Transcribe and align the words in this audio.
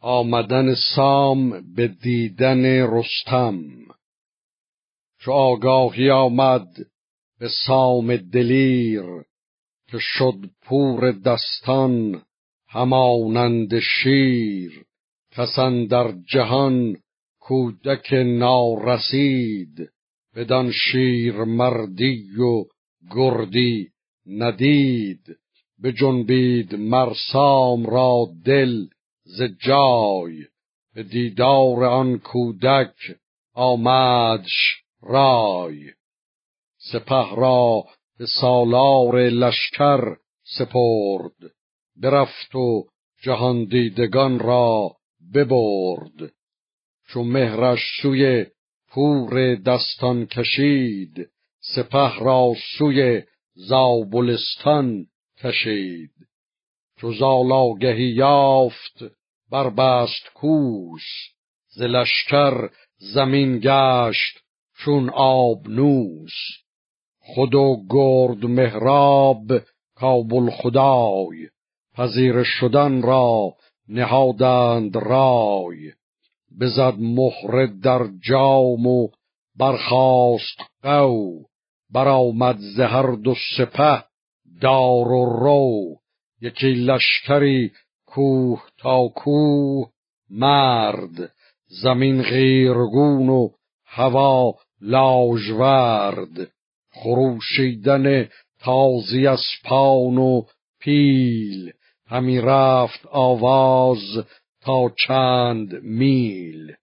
آمدن 0.00 0.74
سام 0.74 1.74
به 1.74 1.88
دیدن 1.88 2.64
رستم. 2.64 3.60
چو 5.20 5.32
آگاهی 5.32 6.10
آمد 6.10 6.68
به 7.38 7.48
سام 7.66 8.16
دلیر 8.16 9.02
که 9.90 9.98
شد 9.98 10.38
پور 10.62 11.12
دستان 11.12 12.22
همانند 12.68 13.78
شیر. 13.78 14.84
کسان 15.30 15.86
در 15.86 16.14
جهان 16.32 16.96
کودک 17.40 18.12
نارسید 18.12 19.90
بدان 20.36 20.72
شیر 20.72 21.44
مردی 21.44 22.40
و 22.40 22.64
گردی 23.10 23.88
ندید. 24.26 25.36
بجنبید 25.82 26.74
مرسام 26.74 27.86
را 27.86 28.26
دل 28.44 28.86
ز 29.36 29.42
جای. 29.42 30.44
به 30.94 31.02
دیدار 31.02 31.84
آن 31.84 32.18
کودک 32.18 32.94
آمدش 33.54 34.82
رای 35.02 35.92
سپه 36.92 37.36
را 37.36 37.84
به 38.18 38.26
سالار 38.40 39.28
لشکر 39.28 40.16
سپرد. 40.58 41.52
برفت 41.96 42.54
و 42.54 42.84
جهان 43.22 43.64
دیدگان 43.64 44.38
را 44.38 44.96
ببرد. 45.34 46.32
چو 47.08 47.22
مهرش 47.22 47.80
سوی 48.02 48.46
پور 48.88 49.54
دستان 49.54 50.26
کشید 50.26 51.30
سپه 51.60 52.18
را 52.18 52.54
سوی 52.78 53.22
زابلستان 53.54 55.06
کشید. 55.38 56.12
چو 57.00 57.12
زالاگهی 57.12 58.08
یافت 58.14 59.17
بربست 59.50 60.32
کوس 60.34 61.02
ز 61.68 61.82
لشکر 61.82 62.68
زمین 62.98 63.60
گشت 63.62 64.38
چون 64.84 65.10
آبنوس 65.14 66.34
خود 67.20 67.54
و 67.54 67.76
گرد 67.90 68.44
مهراب 68.44 69.46
کابل 69.94 70.50
خدای 70.50 71.48
پذیر 71.94 72.42
شدن 72.42 73.02
را 73.02 73.54
نهادند 73.88 74.96
رای. 74.96 75.92
بزد 76.60 76.94
مهره 76.98 77.66
در 77.82 78.08
جام 78.28 78.86
و 78.86 79.08
برخاست 79.56 80.60
قو 80.82 81.42
برآمد 81.90 82.58
ز 82.58 82.80
هر 82.80 83.10
دو 83.10 83.34
سپه 83.56 84.04
دار 84.60 85.08
و 85.08 85.38
رو. 85.40 85.96
یکی 86.40 86.72
لشکری 86.74 87.72
کوه 88.10 88.62
تا 88.78 89.08
کوه 89.08 89.90
مرد 90.30 91.32
زمین 91.82 92.22
غیرگون 92.22 93.28
و 93.28 93.48
هوا 93.86 94.54
لاژورد. 94.80 96.50
خروشیدن 96.92 98.28
تازی 98.60 99.26
اسپان 99.26 100.18
و 100.18 100.42
پیل 100.80 101.72
همی 102.06 102.40
رفت 102.40 103.06
آواز 103.06 104.24
تا 104.60 104.92
چند 105.06 105.82
میل. 105.82 106.74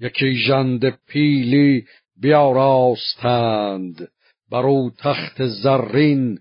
یکی 0.00 0.34
ژنده 0.46 0.98
پیلی 1.06 1.84
بیاراستند 2.20 4.08
بر 4.50 4.66
او 4.66 4.90
تخت 4.98 5.46
زرین 5.46 6.38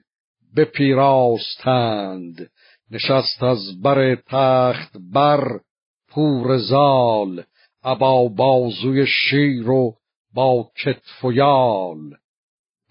بپیراستند. 0.55 2.49
نشست 2.91 3.43
از 3.43 3.81
بر 3.81 4.15
تخت 4.15 4.97
بر 5.13 5.59
پور 6.07 6.57
زال 6.57 7.43
ابا 7.83 8.27
بازوی 8.27 9.05
شیر 9.07 9.69
و 9.69 9.95
با 10.33 10.71
کتف 10.83 11.25
و 11.25 11.33
یال. 11.33 12.09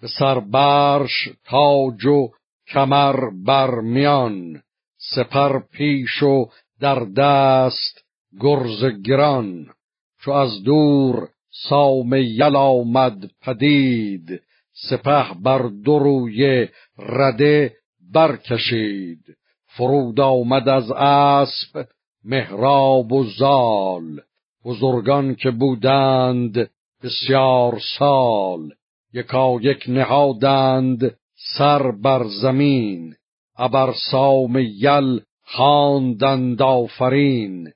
به 0.01 0.07
سر 0.19 0.39
برش 0.39 1.29
تاج 1.45 2.05
و 2.05 2.29
کمر 2.67 3.15
بر 3.45 3.79
میان 3.79 4.61
سپر 4.97 5.59
پیش 5.59 6.23
و 6.23 6.49
در 6.79 6.99
دست 6.99 8.05
گرز 8.39 8.85
گران. 9.05 9.73
چو 10.21 10.31
از 10.31 10.63
دور 10.63 11.29
سام 11.69 12.13
یل 12.13 12.55
آمد 12.55 13.31
پدید 13.41 14.41
سپه 14.89 15.25
بر 15.43 15.69
دو 15.85 15.99
روی 15.99 16.67
رده 16.99 17.75
برکشید. 18.13 19.37
فرود 19.77 20.19
آمد 20.19 20.69
از 20.69 20.91
اسب 20.91 21.87
مهراب 22.23 23.11
و 23.11 23.23
زال. 23.23 24.21
بزرگان 24.65 25.35
که 25.35 25.51
بودند 25.51 26.69
بسیار 27.03 27.79
سال. 27.97 28.73
یکا 29.13 29.57
یک 29.61 29.83
نهادند 29.87 31.17
سر 31.57 31.91
بر 31.91 32.23
زمین. 32.41 33.15
ابر 33.57 33.93
سام 34.11 34.57
یل 34.57 35.19
خواندند 35.45 36.61
آفرین. 36.61 37.73